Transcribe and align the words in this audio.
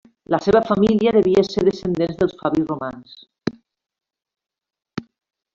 La 0.35 0.37
seva 0.43 0.61
família 0.69 1.13
deia 1.17 1.43
ser 1.49 1.65
descendents 1.67 2.17
dels 2.21 2.35
Fabis 2.41 2.67
romans. 2.73 3.15